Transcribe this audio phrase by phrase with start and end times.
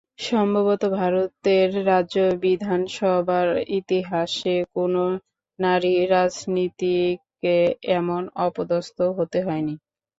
[0.23, 3.47] সম্ভবত ভারতের রাজ্য বিধানসভার
[3.79, 5.03] ইতিহাসে কোনো
[5.59, 7.57] নারী রাজনীতিককে
[7.97, 9.75] এমন অপদস্থ হতে হয়নি।